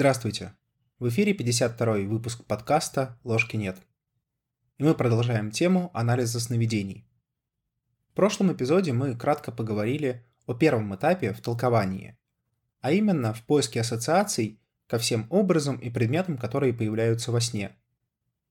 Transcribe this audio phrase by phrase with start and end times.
[0.00, 0.54] Здравствуйте!
[0.98, 3.76] В эфире 52 выпуск подкаста «Ложки нет».
[4.78, 7.06] И мы продолжаем тему анализа сновидений.
[8.10, 12.16] В прошлом эпизоде мы кратко поговорили о первом этапе в толковании,
[12.80, 17.76] а именно в поиске ассоциаций ко всем образам и предметам, которые появляются во сне.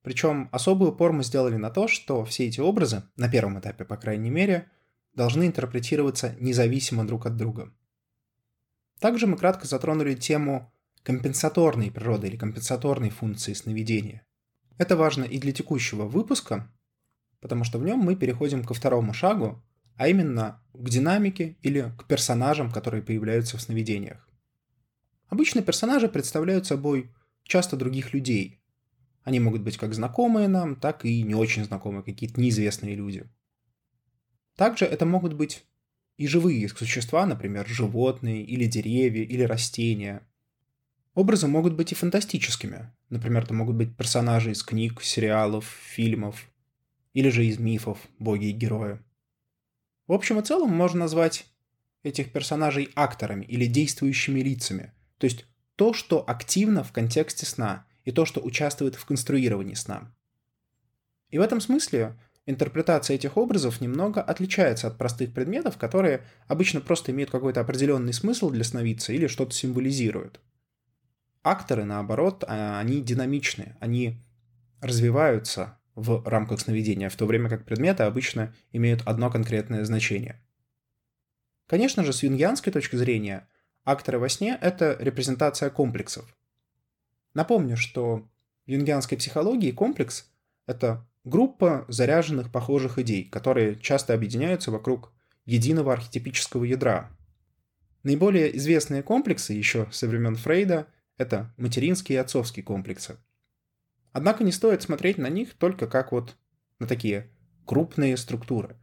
[0.04, 3.98] Причем особый упор мы сделали на то, что все эти образы, на первом этапе по
[3.98, 4.70] крайней мере,
[5.16, 7.74] должны интерпретироваться независимо друг от друга.
[9.00, 10.72] Также мы кратко затронули тему
[11.10, 14.24] компенсаторной природы или компенсаторной функции сновидения.
[14.78, 16.72] Это важно и для текущего выпуска,
[17.40, 19.60] потому что в нем мы переходим ко второму шагу,
[19.96, 24.30] а именно к динамике или к персонажам, которые появляются в сновидениях.
[25.30, 28.62] Обычно персонажи представляют собой часто других людей.
[29.24, 33.28] Они могут быть как знакомые нам, так и не очень знакомые, какие-то неизвестные люди.
[34.56, 35.66] Также это могут быть
[36.18, 40.22] и живые существа, например, животные, или деревья, или растения–
[41.16, 42.92] Образы могут быть и фантастическими.
[43.10, 46.50] Например, это могут быть персонажи из книг, сериалов, фильмов,
[47.14, 49.00] или же из мифов, боги и герои.
[50.08, 51.46] В общем и целом можно назвать
[52.04, 58.12] этих персонажей акторами или действующими лицами, то есть то, что активно в контексте сна, и
[58.12, 60.12] то, что участвует в конструировании сна.
[61.30, 67.12] И в этом смысле интерпретация этих образов немного отличается от простых предметов, которые обычно просто
[67.12, 70.40] имеют какой-то определенный смысл для сновидца или что-то символизируют.
[71.44, 74.22] Акторы, наоборот, а, они динамичны, они
[74.82, 80.42] развиваются в рамках сновидения, в то время как предметы обычно имеют одно конкретное значение.
[81.68, 83.48] Конечно же, с юнгианской точки зрения,
[83.86, 86.36] акторы во сне– это репрезентация комплексов.
[87.34, 88.30] Напомню, что
[88.66, 90.30] в юнгианской психологии комплекс–
[90.68, 95.14] это группа заряженных похожих идей, которые часто объединяются вокруг
[95.46, 97.12] единого архетипического ядра.
[98.04, 100.88] Наиболее известные комплексы еще со времен Фрейда–
[101.20, 103.18] это материнские и отцовские комплексы.
[104.14, 106.36] Однако не стоит смотреть на них только как вот
[106.80, 107.30] на такие
[107.66, 108.78] крупные структуры.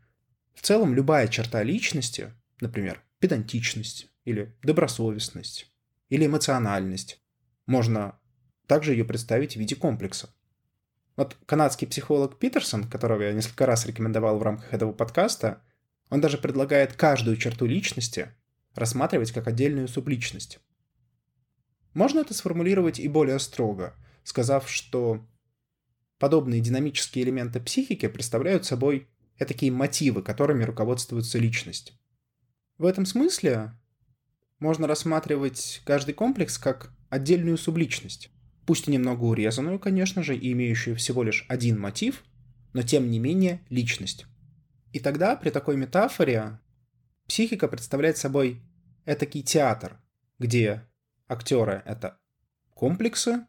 [0.55, 5.73] В целом любая черта личности, например, педантичность или добросовестность
[6.11, 7.21] или эмоциональность,
[7.67, 8.19] можно
[8.67, 10.29] также ее представить в виде комплекса.
[11.17, 15.63] Вот канадский психолог Питерсон, которого я несколько раз рекомендовал в рамках этого подкаста,
[16.11, 18.31] он даже предлагает каждую черту личности
[18.75, 20.61] рассматривать как отдельную субличность.
[21.97, 25.27] Можно это сформулировать и более строго, сказав, что
[26.19, 29.09] подобные динамические элементы психики представляют собой
[29.39, 31.99] такие мотивы, которыми руководствуется личность.
[32.77, 33.73] В этом смысле
[34.59, 38.31] можно рассматривать каждый комплекс как отдельную субличность,
[38.67, 42.25] пусть и немного урезанную, конечно же, и имеющую всего лишь один мотив,
[42.75, 44.27] но тем не менее личность.
[44.93, 46.61] И тогда при такой метафоре
[47.27, 48.61] психика представляет собой
[49.07, 49.99] этакий театр,
[50.39, 50.87] где
[51.29, 52.19] Актеры— это
[52.75, 53.47] комплексы.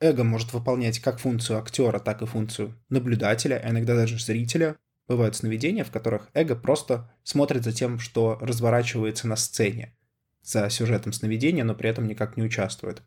[0.00, 4.76] Эго может выполнять как функцию актера, так и функцию наблюдателя, а иногда даже зрителя.
[5.08, 9.96] Бывают сновидения, в которых эго просто смотрит за тем, что разворачивается на сцене,
[10.42, 13.02] за сюжетом сновидения, но при этом никак не участвует.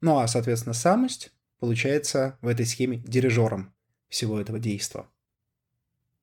[0.00, 3.72] Ну а, соответственно, самость получается в этой схеме дирижером
[4.08, 5.08] всего этого действа.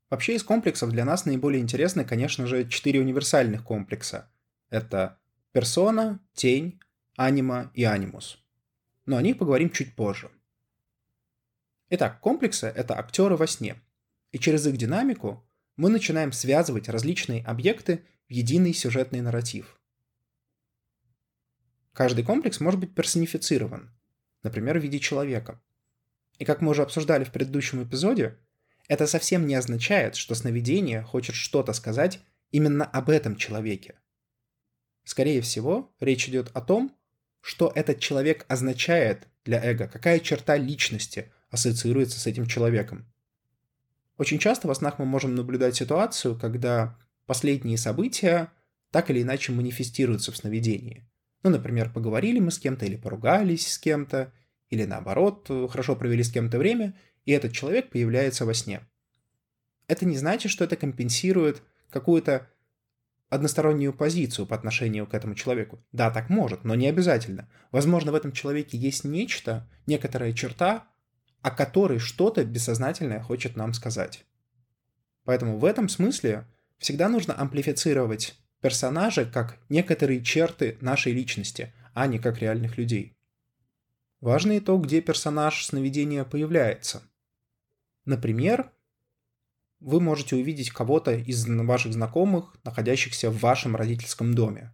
[0.10, 4.30] Вообще из комплексов для нас наиболее интересны, конечно же, четыре универсальных комплекса.
[4.70, 5.21] Это
[5.52, 6.80] персона, тень,
[7.18, 8.38] анима и анимус.
[9.06, 10.32] Но о них поговорим чуть позже.
[11.90, 13.82] Итак, комплексы— это актеры во сне.
[14.32, 15.46] И через их динамику
[15.76, 19.78] мы начинаем связывать различные объекты в единый сюжетный нарратив.
[21.92, 23.92] Каждый комплекс может быть персонифицирован,
[24.44, 25.62] например, в виде человека.
[26.40, 28.38] И как мы уже обсуждали в предыдущем эпизоде,
[28.88, 34.01] это совсем не означает, что сновидение хочет что-то сказать именно об этом человеке.
[35.04, 36.96] Скорее всего, речь идет о том,
[37.42, 43.12] что этот человек означает для эго, какая черта личности ассоциируется с этим человеком.
[44.18, 48.52] Очень часто во снах мы можем наблюдать ситуацию, когда последние события
[48.92, 51.10] так или иначе манифестируются в сновидении.
[51.44, 54.32] Ну, например, поговорили мы с кем-то или поругались с кем-то,
[54.70, 56.96] или наоборот, хорошо провели с кем-то время,
[57.26, 58.88] и этот человек появляется во сне.
[59.88, 62.48] Это не значит, что это компенсирует какую-то
[63.32, 65.84] одностороннюю позицию по отношению к этому человеку.
[65.94, 67.50] Да, так может, но не обязательно.
[67.72, 70.86] Возможно, в этом человеке есть нечто, некоторая черта,
[71.42, 74.26] о которой что-то бессознательное хочет нам сказать.
[75.24, 76.46] Поэтому в этом смысле
[76.78, 83.18] всегда нужно амплифицировать персонажа как некоторые черты нашей личности, а не как реальных людей.
[84.20, 87.02] Важно и то, где персонаж сновидения появляется.
[88.04, 88.72] Например,
[89.82, 94.74] вы можете увидеть кого-то из ваших знакомых, находящихся в вашем родительском доме.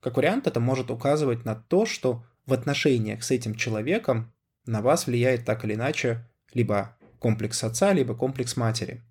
[0.00, 4.32] Как вариант, это может указывать на то, что в отношениях с этим человеком
[4.66, 9.02] на вас влияет так или иначе либо комплекс отца, либо комплекс матери.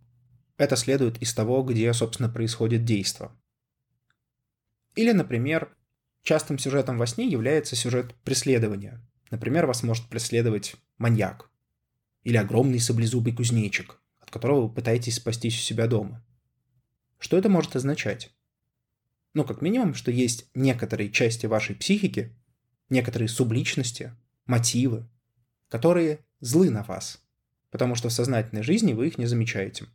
[0.57, 3.31] Это следует из того, где, собственно, происходит действо.
[4.95, 5.73] Или, например,
[6.23, 9.01] частым сюжетом во сне является сюжет преследования.
[9.29, 11.49] Например, вас может преследовать маньяк
[12.23, 13.97] или огромный саблезубый кузнечик,
[14.31, 16.23] от которого вы пытаетесь спастись у себя дома.
[17.19, 18.33] Что это может означать?
[19.33, 22.33] Ну, как минимум, что есть некоторые части вашей психики,
[22.89, 25.07] некоторые субличности, мотивы,
[25.67, 27.21] которые злы на вас,
[27.71, 29.85] потому что в сознательной жизни вы их не замечаете.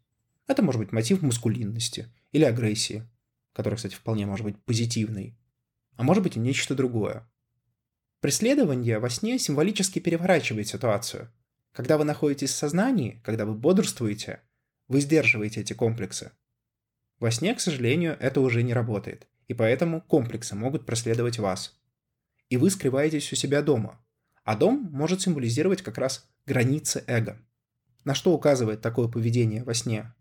[0.46, 3.08] Это может быть мотив мускулинности или агрессии,
[3.52, 5.34] который, кстати, вполне может быть позитивный,
[5.96, 7.26] а может быть и нечто другое.
[8.20, 11.32] Преследование во сне символически переворачивает ситуацию.
[11.76, 14.40] Когда вы находитесь в сознании, когда вы бодрствуете,
[14.88, 16.32] вы сдерживаете эти комплексы.
[17.18, 21.78] Во сне, к сожалению, это уже не работает, и поэтому комплексы могут преследовать вас.
[22.48, 24.02] И вы скрываетесь у себя дома,
[24.42, 27.38] а дом может символизировать как раз границы эго.
[28.04, 30.14] На что указывает такое поведение во сне?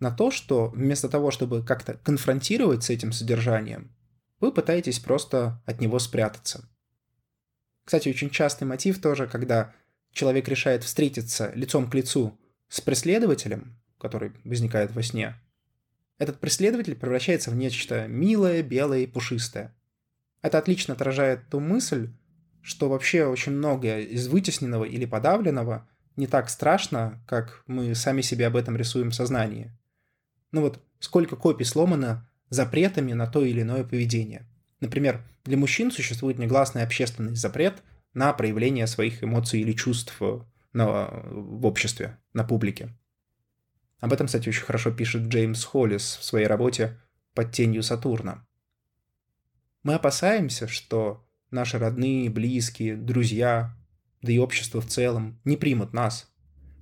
[0.00, 3.94] На то, что вместо того, чтобы как-то конфронтировать с этим содержанием,
[4.40, 6.66] вы пытаетесь просто от него спрятаться.
[7.84, 9.74] Кстати, очень частый мотив тоже, когда
[10.16, 15.36] человек решает встретиться лицом к лицу с преследователем, который возникает во сне,
[16.18, 19.76] этот преследователь превращается в нечто милое, белое и пушистое.
[20.40, 22.10] Это отлично отражает ту мысль,
[22.62, 25.86] что вообще очень многое из вытесненного или подавленного
[26.16, 29.70] не так страшно, как мы сами себе об этом рисуем в сознании.
[30.50, 34.48] Ну вот, сколько копий сломано запретами на то или иное поведение.
[34.80, 37.82] Например, для мужчин существует негласный общественный запрет
[38.16, 40.20] на проявление своих эмоций или чувств
[40.72, 42.96] на, в обществе, на публике.
[44.00, 46.98] Об этом, кстати, очень хорошо пишет Джеймс Холлис в своей работе
[47.34, 48.46] «Под тенью Сатурна».
[49.82, 53.76] Мы опасаемся, что наши родные, близкие, друзья,
[54.22, 56.32] да и общество в целом не примут нас.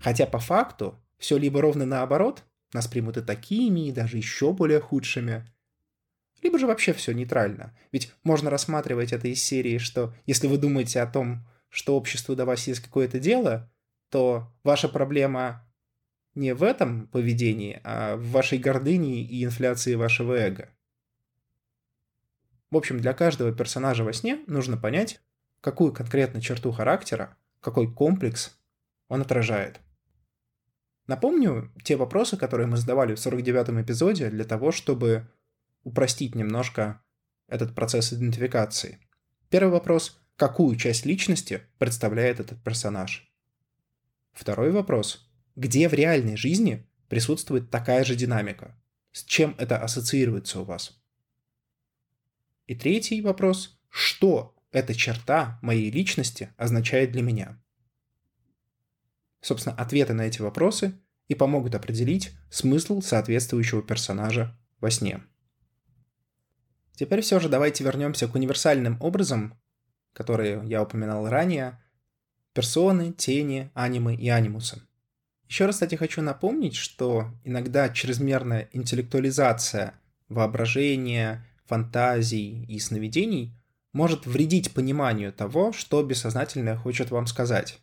[0.01, 4.81] Хотя по факту все либо ровно наоборот, нас примут и такими, и даже еще более
[4.81, 5.53] худшими,
[6.45, 7.77] либо же вообще все нейтрально.
[7.91, 12.45] Ведь можно рассматривать это из серии, что если вы думаете о том, что обществу до
[12.45, 13.73] вас есть какое-то дело,
[14.11, 15.67] то ваша проблема
[16.35, 20.69] не в этом поведении, а в вашей гордыне и инфляции вашего эго.
[22.71, 25.21] В общем, для каждого персонажа во сне нужно понять,
[25.61, 28.59] какую конкретно черту характера, какой комплекс
[29.09, 29.81] он отражает.
[31.07, 35.27] Напомню те вопросы, которые мы задавали в 49-м эпизоде для того, чтобы
[35.85, 37.03] упростить немножко
[37.47, 38.99] этот процесс идентификации.
[39.51, 43.33] Первый вопрос– какую часть личности представляет этот персонаж?
[44.33, 48.77] Второй вопрос– где в реальной жизни присутствует такая же динамика?
[49.13, 51.01] С чем это ассоциируется у вас?
[52.67, 57.63] И третий вопрос– что эта черта моей личности означает для меня?
[59.41, 60.99] Собственно, ответы на эти вопросы
[61.29, 65.23] и помогут определить смысл соответствующего персонажа во сне.
[66.97, 69.59] Теперь все же давайте вернемся к универсальным образам,
[70.13, 71.81] которые я упоминал ранее.
[72.53, 74.81] Персоны, тени, анимы и анимусы.
[75.49, 79.95] Еще раз, кстати, хочу напомнить, что иногда чрезмерная интеллектуализация
[80.29, 83.55] воображения, фантазий и сновидений
[83.93, 87.81] может вредить пониманию того, что бессознательное хочет вам сказать.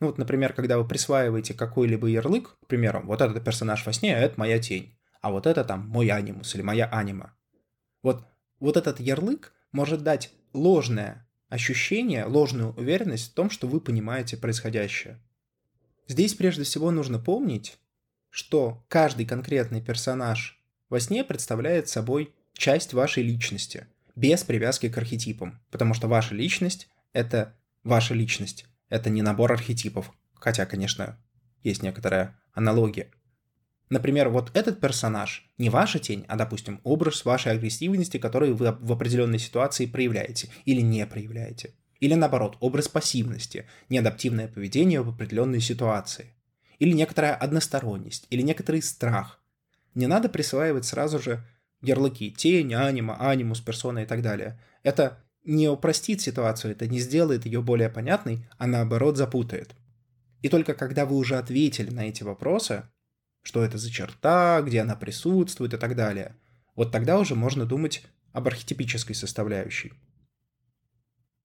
[0.00, 4.16] Ну вот, например, когда вы присваиваете какой-либо ярлык, к примеру, вот этот персонаж во сне,
[4.16, 7.34] а это моя тень, а вот это там мой анимус или моя анима.
[8.02, 8.24] Вот,
[8.60, 15.20] вот этот ярлык может дать ложное ощущение, ложную уверенность в том, что вы понимаете происходящее.
[16.06, 17.78] Здесь прежде всего нужно помнить,
[18.30, 25.60] что каждый конкретный персонаж во сне представляет собой часть вашей личности, без привязки к архетипам,
[25.70, 31.18] потому что ваша личность— это ваша личность, это не набор архетипов, хотя, конечно,
[31.62, 33.10] есть некоторая аналогия.
[33.90, 38.92] Например, вот этот персонаж не ваша тень, а, допустим, образ вашей агрессивности, который вы в
[38.92, 41.72] определенной ситуации проявляете или не проявляете.
[42.00, 46.34] Или наоборот, образ пассивности, неадаптивное поведение в определенной ситуации.
[46.78, 49.40] Или некоторая односторонность, или некоторый страх.
[49.94, 51.44] Не надо присваивать сразу же
[51.80, 54.60] ярлыки тень, анима, анимус, персона и так далее.
[54.82, 59.74] Это не упростит ситуацию, это не сделает ее более понятной, а наоборот запутает.
[60.42, 62.84] И только когда вы уже ответили на эти вопросы,
[63.42, 66.36] что это за черта, где она присутствует и так далее,
[66.74, 69.92] вот тогда уже можно думать об архетипической составляющей.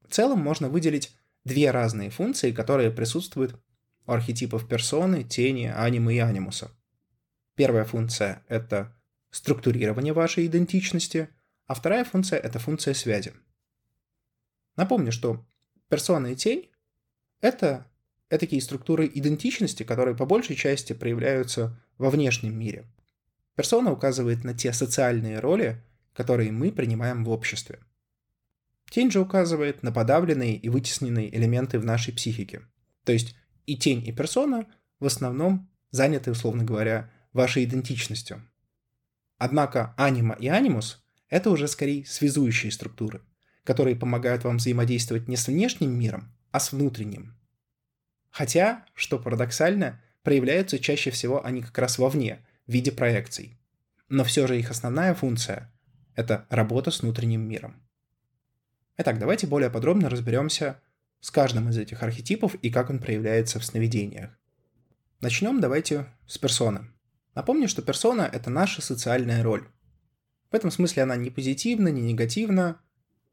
[0.07, 3.59] В целом можно выделить две разные функции, которые присутствуют
[4.05, 6.71] у архетипов персоны, тени, анимы и анимуса.
[7.55, 8.95] Первая функция— это
[9.31, 11.29] структурирование вашей идентичности,
[11.65, 13.33] а вторая функция– это функция связи.
[14.75, 15.45] Напомню, что
[15.89, 16.69] персона и тень—
[17.41, 17.87] это
[18.29, 22.85] такие структуры идентичности, которые по большей части проявляются во внешнем мире.
[23.55, 25.83] Персона указывает на те социальные роли,
[26.13, 27.79] которые мы принимаем в обществе.
[28.89, 32.61] Тень же указывает на подавленные и вытесненные элементы в нашей психике.
[33.03, 33.35] То есть
[33.65, 34.67] и тень, и персона
[34.99, 38.47] в основном заняты, условно говоря, вашей идентичностью.
[39.37, 43.21] Однако анима и анимус— это уже скорее связующие структуры,
[43.63, 47.35] которые помогают вам взаимодействовать не с внешним миром, а с внутренним.
[48.29, 53.59] Хотя, что парадоксально, проявляются чаще всего они как раз вовне, в виде проекций.
[54.09, 55.71] Но все же их основная функция—
[56.15, 57.81] это работа с внутренним миром.
[58.97, 60.79] Итак, давайте более подробно разберемся
[61.19, 64.37] с каждым из этих архетипов и как он проявляется в сновидениях.
[65.19, 66.91] Начнем давайте с персоны.
[67.33, 69.67] Напомню, что персона— это наша социальная роль.
[70.51, 72.79] В этом смысле она не позитивна, не негативна.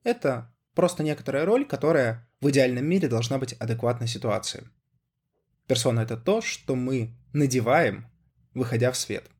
[0.04, 4.66] Это просто некоторая роль, которая в идеальном мире должна быть адекватной ситуации.
[5.70, 8.08] Персона— это то, что мы надеваем,
[8.54, 9.30] выходя в свет.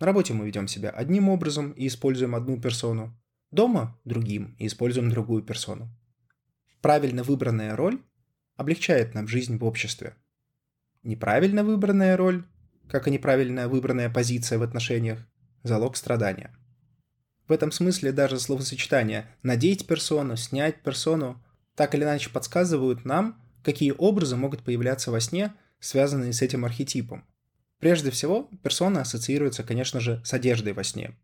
[0.00, 3.14] На работе мы ведем себя одним образом и используем одну персону,
[3.50, 5.90] дома— другим и используем другую персону.
[6.80, 8.00] Правильно выбранная роль
[8.56, 10.14] облегчает нам жизнь в обществе.
[11.02, 12.46] Неправильно выбранная роль,
[12.88, 15.26] как и неправильно выбранная позиция в отношениях,
[15.62, 16.56] залог страдания.
[17.46, 23.94] В этом смысле даже словосочетания «надеть персону», «снять персону» так или иначе подсказывают нам, какие
[23.96, 27.24] образы могут появляться во сне, связанные с этим архетипом.
[27.80, 31.16] Прежде всего, персона ассоциируется, конечно же, с одеждой во сне.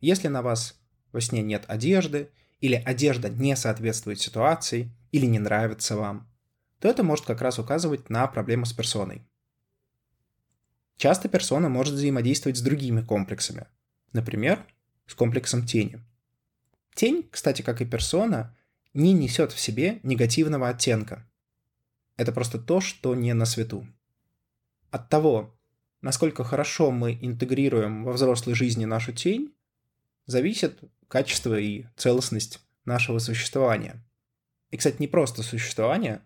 [0.00, 0.78] Если на вас
[1.12, 6.30] во сне нет одежды, или одежда не соответствует ситуации, или не нравится вам,
[6.78, 9.26] то это может как раз указывать на проблему с персоной.
[10.96, 13.66] Часто персона может взаимодействовать с другими комплексами,
[14.12, 14.64] например,
[15.06, 16.00] с комплексом тени.
[16.94, 18.56] Тень, кстати, как и персона,
[18.92, 21.28] не несет в себе негативного оттенка.
[22.16, 23.86] Это просто то, что не на свету.
[24.90, 25.58] От того,
[26.00, 29.52] насколько хорошо мы интегрируем во взрослой жизни нашу тень,
[30.26, 30.78] зависит
[31.08, 34.04] качество и целостность нашего существования.
[34.70, 36.22] И, кстати, не просто существование,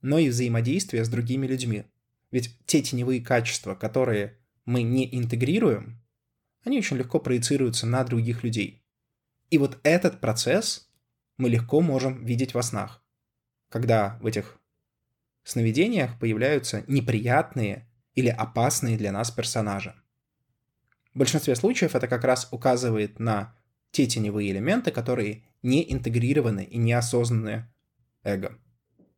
[0.00, 1.84] но и взаимодействие с другими людьми.
[2.30, 6.02] Ведь те теневые качества, которые мы не интегрируем,
[6.64, 8.82] они очень легко проецируются на других людей.
[9.50, 10.88] И вот этот процесс
[11.36, 13.04] мы легко можем видеть во снах,
[13.68, 14.58] когда в этих
[15.50, 19.94] сновидениях появляются неприятные или опасные для нас персонажи.
[21.14, 23.54] В большинстве случаев это как раз указывает на
[23.90, 27.70] те теневые элементы, которые не интегрированы и неосознанные
[28.22, 28.58] эго.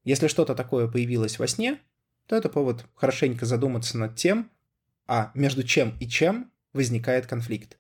[0.03, 1.81] Если что-то такое появилось во сне,
[2.27, 4.51] то это повод хорошенько задуматься над тем,
[5.07, 7.79] а между чем и чем возникает конфликт.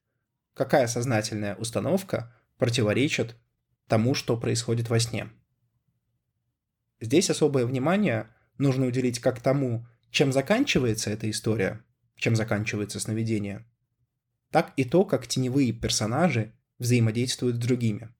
[0.54, 3.36] Какая сознательная установка противоречит
[3.88, 5.28] тому, что происходит во сне.
[7.00, 11.84] Здесь особое внимание нужно уделить как тому, чем заканчивается эта история,
[12.16, 13.66] чем заканчивается сновидение,
[14.50, 18.14] так и то, как теневые персонажи взаимодействуют с другими.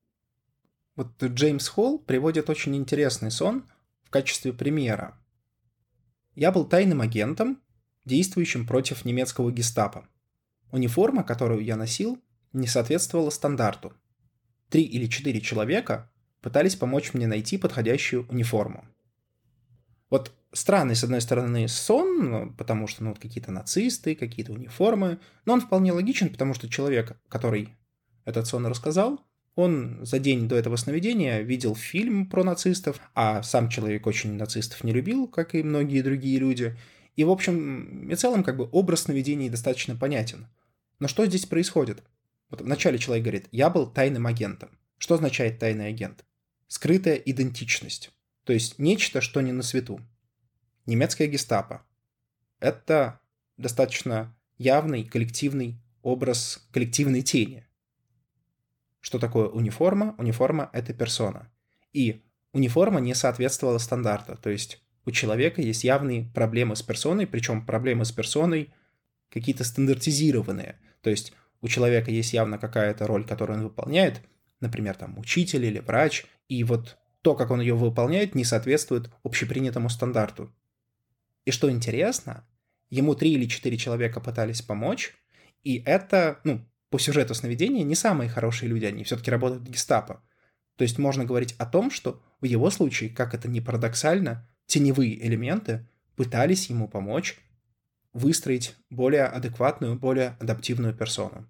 [0.96, 3.64] Вот Джеймс Холл приводит очень интересный сон
[4.02, 5.18] в качестве примера.
[6.34, 7.60] Я был тайным агентом,
[8.04, 10.08] действующим против немецкого гестапо.
[10.70, 12.20] Униформа, которую я носил,
[12.52, 13.92] не соответствовала стандарту.
[14.68, 16.10] Три или четыре человека
[16.40, 18.84] пытались помочь мне найти подходящую униформу.
[20.14, 25.54] Вот странный, с одной стороны, сон, потому что ну, вот какие-то нацисты, какие-то униформы, но
[25.54, 27.70] он вполне логичен, потому что человек, который
[28.24, 29.20] этот сон рассказал,
[29.56, 34.84] он за день до этого сновидения видел фильм про нацистов, а сам человек очень нацистов
[34.84, 36.76] не любил, как и многие другие люди.
[37.16, 40.46] И, в общем и целом, как бы образ сновидений достаточно понятен.
[41.00, 42.04] Но что здесь происходит?
[42.50, 44.78] Вот вначале человек говорит, я был тайным агентом.
[44.96, 46.24] Что означает тайный агент?
[46.68, 48.12] Скрытая идентичность.
[48.44, 50.00] То есть нечто, что не на свету.
[50.86, 51.84] Немецкая гестапо.
[52.60, 53.20] Это
[53.56, 57.66] достаточно явный коллективный образ коллективной тени.
[59.00, 60.14] Что такое униформа?
[60.18, 61.50] Униформа— это персона.
[61.92, 62.22] И
[62.52, 64.36] униформа не соответствовала стандарту.
[64.36, 68.72] То есть у человека есть явные проблемы с персоной, причем проблемы с персоной
[69.30, 70.78] какие-то стандартизированные.
[71.02, 74.22] То есть у человека есть явно какая-то роль, которую он выполняет,
[74.60, 79.88] например, там учитель или врач, и вот то, как он ее выполняет, не соответствует общепринятому
[79.88, 80.54] стандарту.
[81.46, 82.46] И что интересно,
[82.90, 85.16] ему три или четыре человека пытались помочь,
[85.62, 90.22] и это, ну, по сюжету сновидения не самые хорошие люди, они все-таки работают в гестапо.
[90.76, 95.26] То есть можно говорить о том, что в его случае, как это ни парадоксально, теневые
[95.26, 97.38] элементы пытались ему помочь
[98.12, 101.48] выстроить более адекватную, более адаптивную персону.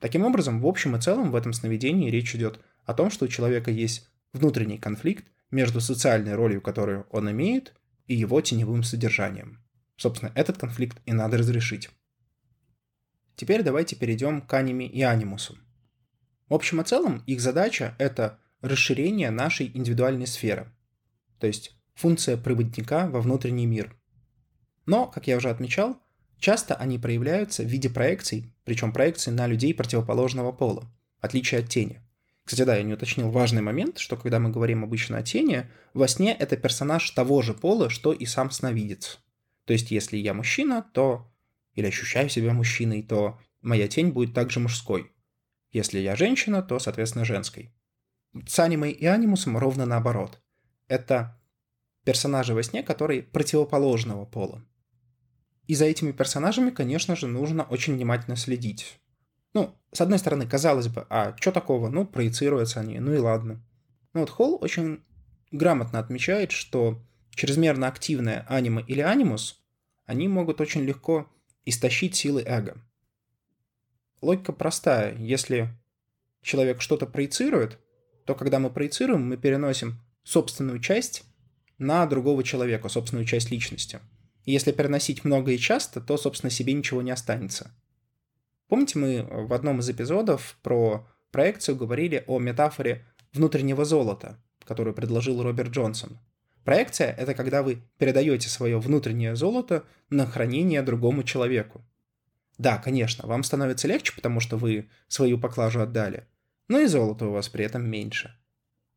[0.00, 3.28] Таким образом, в общем и целом в этом сновидении речь идет о том, что у
[3.28, 7.74] человека есть внутренний конфликт между социальной ролью, которую он имеет,
[8.06, 9.62] и его теневым содержанием.
[9.98, 11.90] Собственно, этот конфликт и надо разрешить.
[13.36, 15.58] Теперь давайте перейдем к аниме и анимусу.
[16.48, 20.72] В общем и целом, их задача— это расширение нашей индивидуальной сферы,
[21.40, 23.94] то есть функция проводника во внутренний мир.
[24.86, 26.00] Но, как я уже отмечал,
[26.38, 30.90] часто они проявляются в виде проекций, причем проекций на людей противоположного пола,
[31.20, 32.02] в отличие от тени.
[32.48, 36.08] Кстати, да, я не уточнил важный момент, что когда мы говорим обычно о тени, во
[36.08, 39.18] сне это персонаж того же пола, что и сам сновидец.
[39.66, 41.30] То есть, если я мужчина, то...
[41.74, 45.12] Или ощущаю себя мужчиной, то моя тень будет также мужской.
[45.72, 47.70] Если я женщина, то, соответственно, женской.
[48.46, 50.40] С анимой и анимусом ровно наоборот.
[50.86, 51.38] Это
[52.04, 54.64] персонажи во сне, которые противоположного пола.
[55.66, 58.98] И за этими персонажами, конечно же, нужно очень внимательно следить.
[59.58, 61.88] Ну, с одной стороны, казалось бы, а что такого?
[61.88, 63.60] Ну, проецируются они, ну и ладно.
[64.14, 65.02] Но вот Холл очень
[65.50, 69.60] грамотно отмечает, что чрезмерно активное аниме или анимус,
[70.06, 71.28] они могут очень легко
[71.64, 72.76] истощить силы эго.
[74.22, 75.16] Логика простая.
[75.18, 75.70] Если
[76.40, 77.80] человек что-то проецирует,
[78.26, 81.24] то когда мы проецируем, мы переносим собственную часть
[81.78, 83.98] на другого человека, собственную часть личности.
[84.44, 87.72] И если переносить много и часто, то, собственно, себе ничего не останется.
[88.68, 95.42] Помните, мы в одном из эпизодов про проекцию говорили о метафоре внутреннего золота, которую предложил
[95.42, 96.18] Роберт Джонсон.
[96.64, 101.82] Проекция— это когда вы передаете свое внутреннее золото на хранение другому человеку.
[102.58, 106.26] Да, конечно, вам становится легче, потому что вы свою поклажу отдали,
[106.66, 108.36] но и золото у вас при этом меньше.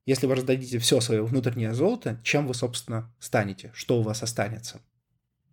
[0.05, 4.81] Если вы раздадите все свое внутреннее золото, чем вы, собственно, станете, что у вас останется.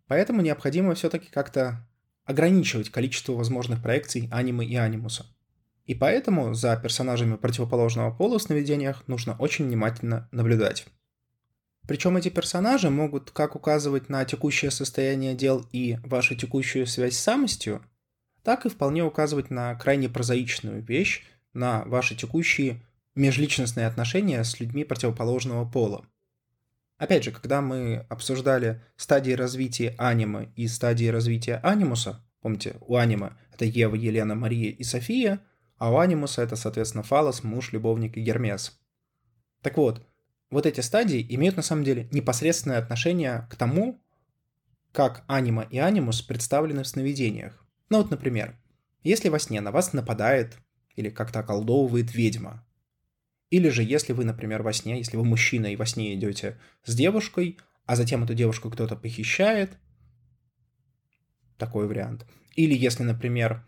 [0.06, 1.88] Поэтому необходимо все-таки как-то
[2.28, 5.26] ограничивать количество возможных проекций анимы и анимуса.
[5.87, 10.87] И поэтому за персонажами противоположного пола в сновидениях нужно очень внимательно наблюдать.
[11.87, 17.22] Причем эти персонажи могут как указывать на текущее состояние дел и вашу текущую связь с
[17.22, 17.83] самостью,
[18.42, 21.24] так и вполне указывать на крайне прозаичную вещь,
[21.55, 22.83] на ваши текущие
[23.14, 26.05] межличностные отношения с людьми противоположного пола.
[26.98, 33.32] Опять же, когда мы обсуждали стадии развития аниме и стадии развития анимуса, помните, у аниме
[33.52, 35.40] это Ева, Елена, Мария и София,
[35.76, 38.80] а у анимуса это, соответственно, Фалос, муж, любовник и Гермес.
[39.61, 40.06] Так вот,
[40.50, 44.00] вот эти стадии имеют на самом деле непосредственное отношение к тому,
[44.92, 47.66] как анима и анимус представлены в сновидениях.
[47.90, 48.58] Ну вот, например,
[49.02, 50.56] если во сне на вас нападает
[50.96, 52.66] или как-то околдовывает ведьма,
[53.50, 56.94] или же, если вы, например, во сне, если вы мужчина и во сне идете с
[56.94, 59.76] девушкой, а затем эту девушку кто-то похищает,
[61.59, 62.25] такой вариант.
[62.55, 63.64] Или если, например,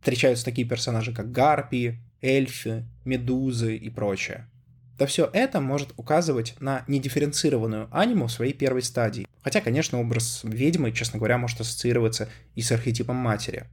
[0.00, 4.48] встречаются такие персонажи, как гарпии, эльфы, медузы и прочее,
[4.98, 9.26] то все это может указывать на недифференцированную аниму в своей первой стадии.
[9.42, 13.64] Хотя, конечно, образ ведьмы, честно говоря, может ассоциироваться и с архетипом матери.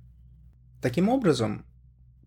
[0.82, 1.66] Таким образом,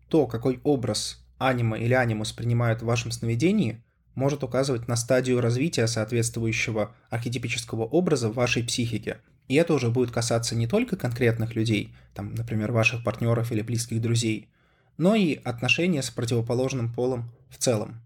[0.07, 3.83] то, какой образ аниме или анимус принимают в вашем сновидении,
[4.15, 9.17] может указывать на стадию развития соответствующего архетипического образа в вашей психике.
[9.47, 14.01] И это уже будет касаться не только конкретных людей, там, например, ваших партнеров или близких
[14.01, 14.49] друзей,
[14.97, 18.01] но и отношения с противоположным полом в целом.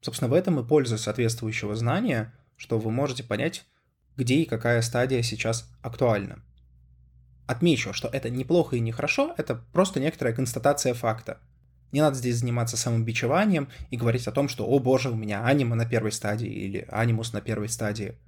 [0.00, 3.64] Собственно, в этом и польза соответствующего знания, что вы можете понять,
[4.16, 6.42] где и какая стадия сейчас актуальна.
[7.46, 11.40] Отмечу, что это неплохо и нехорошо, это просто некоторая констатация факта.
[11.92, 15.74] Не надо здесь заниматься самобичеванием и говорить о том, что «О боже, у меня аниме
[15.74, 18.18] на первой стадии» или «Анимус на первой стадии».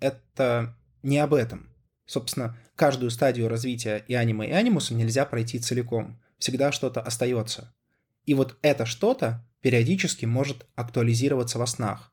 [0.00, 0.74] Это
[1.06, 1.70] не об этом.
[2.04, 6.20] Собственно, каждую стадию развития и аниме, и анимуса нельзя пройти целиком.
[6.38, 7.72] Всегда что-то остается.
[8.24, 12.12] И вот это что-то периодически может актуализироваться во снах.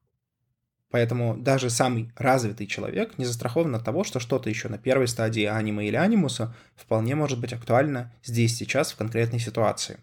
[0.92, 5.44] Поэтому даже самый развитый человек не застрахован от того, что что-то еще на первой стадии
[5.44, 10.00] аниме или анимуса вполне может быть актуально здесь, сейчас, в конкретной ситуации.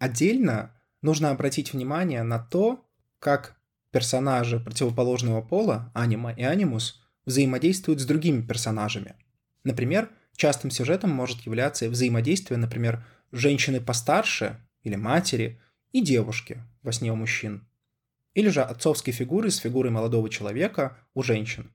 [0.00, 2.84] Отдельно нужно обратить внимание на то,
[3.20, 3.56] как
[3.92, 9.16] персонажи противоположного пола, анима и анимус, взаимодействуют с другими персонажами.
[9.64, 15.60] Например, частым сюжетом может являться взаимодействие, например, женщины постарше или матери
[15.92, 17.66] и девушки во сне у мужчин.
[18.34, 21.72] Или же отцовской фигуры с фигурой молодого человека у женщин.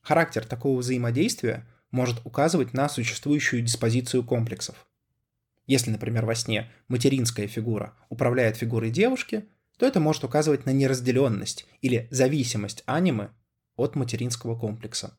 [0.00, 4.86] Характер такого взаимодействия может указывать на существующую диспозицию комплексов.
[5.66, 9.44] Если, например, во сне материнская фигура управляет фигурой девушки,
[9.76, 13.30] то это может указывать на неразделенность или зависимость анимы
[13.78, 15.18] от материнского комплекса.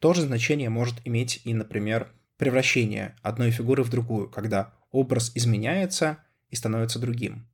[0.00, 6.18] То же значение может иметь и, например, превращение одной фигуры в другую, когда образ изменяется
[6.50, 7.48] и становится другим.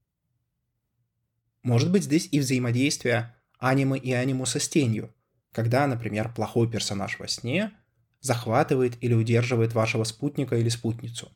[1.63, 5.15] Может быть здесь и взаимодействие анимы и анимуса с тенью,
[5.53, 7.73] когда, например, плохой персонаж во сне
[8.21, 11.31] захватывает или удерживает вашего спутника или спутницу.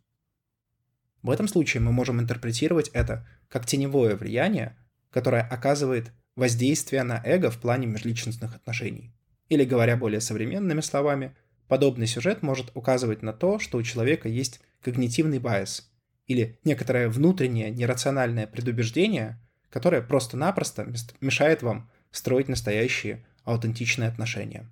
[1.22, 4.76] В этом случае мы можем интерпретировать это как теневое влияние,
[5.10, 9.12] которое оказывает воздействие на эго в плане межличностных отношений.
[9.48, 11.34] Или, говоря более современными словами,
[11.66, 15.90] подобный сюжет может указывать на то, что у человека есть когнитивный байс
[16.26, 24.68] или некоторое внутреннее нерациональное предубеждение, которое просто-напросто мешает вам строить настоящие аутентичные отношения.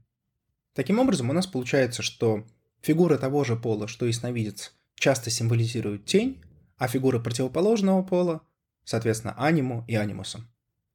[0.74, 2.44] Таким образом, у нас получается, что
[2.82, 6.42] фигура того же пола, что и сновидец, часто символизируют тень,
[6.76, 8.42] а фигура противоположного пола,
[8.84, 10.48] соответственно, аниму и анимусом.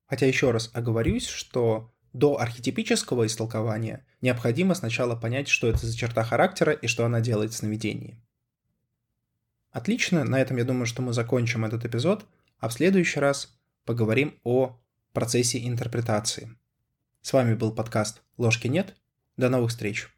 [0.09, 6.23] Хотя еще раз оговорюсь, что до архетипического истолкования необходимо сначала понять, что это за черта
[6.23, 8.19] характера и что она делает в сновидении.
[9.71, 12.25] Отлично, на этом я думаю, что мы закончим этот эпизод,
[12.57, 14.79] а в следующий раз поговорим о
[15.13, 16.57] процессе интерпретации.
[17.21, 18.95] С вами был подкаст «Ложки нет».
[19.37, 20.09] До новых встреч!